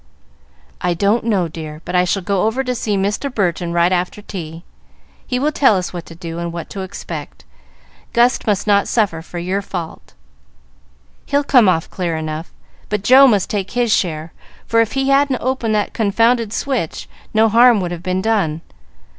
"I 0.81 0.95
don't 0.95 1.25
know, 1.25 1.47
dear, 1.47 1.79
but 1.85 1.93
I 1.93 2.05
shall 2.05 2.23
go 2.23 2.47
over 2.47 2.63
to 2.63 2.73
see 2.73 2.97
Mr. 2.97 3.31
Burton 3.31 3.71
right 3.71 3.91
after 3.91 4.19
tea. 4.23 4.63
He 5.27 5.37
will 5.37 5.51
tell 5.51 5.77
us 5.77 5.93
what 5.93 6.07
to 6.07 6.15
do 6.15 6.39
and 6.39 6.51
what 6.51 6.71
to 6.71 6.81
expect. 6.81 7.45
Gus 8.11 8.39
must 8.47 8.65
not 8.65 8.87
suffer 8.87 9.21
for 9.21 9.37
your 9.37 9.61
fault." 9.61 10.15
"He'll 11.27 11.43
come 11.43 11.69
off 11.69 11.87
clear 11.91 12.15
enough, 12.17 12.51
but 12.89 13.03
Joe 13.03 13.27
must 13.27 13.51
take 13.51 13.69
his 13.73 13.93
share, 13.93 14.33
for 14.65 14.81
if 14.81 14.93
he 14.93 15.09
hadn't 15.09 15.37
opened 15.39 15.75
that 15.75 15.93
confounded 15.93 16.51
switch, 16.51 17.07
no 17.31 17.47
harm 17.47 17.79
would 17.79 17.91
have 17.91 18.01
been 18.01 18.23
done. 18.23 18.61